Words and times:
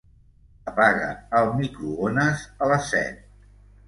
Apaga 0.69 1.09
el 1.39 1.49
microones 1.59 2.47
a 2.65 2.71
les 2.73 2.89
set. 2.95 3.21